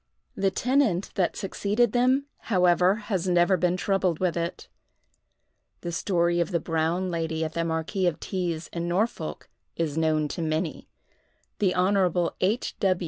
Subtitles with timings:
[0.35, 4.67] The tenant that succeeded them, however, has never been troubled with it.
[5.81, 10.27] The story of the Brown Lady at the Marquis of T——'s, in Norfolk, is known
[10.29, 10.87] to many.
[11.59, 12.31] The Hon.
[12.41, 12.75] H.